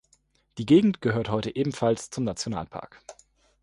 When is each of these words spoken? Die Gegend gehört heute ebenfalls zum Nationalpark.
Die 0.57 0.65
Gegend 0.65 0.99
gehört 1.01 1.29
heute 1.29 1.55
ebenfalls 1.55 2.09
zum 2.09 2.23
Nationalpark. 2.23 3.03